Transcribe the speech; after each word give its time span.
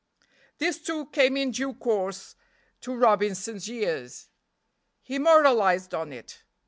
This, 0.57 0.81
too, 0.81 1.05
came 1.11 1.37
in 1.37 1.51
due 1.51 1.75
course 1.75 2.35
to 2.79 2.95
Robinson's 2.95 3.69
ears. 3.69 4.29
He 5.03 5.19
moralized 5.19 5.93
on 5.93 6.11
it. 6.11 6.43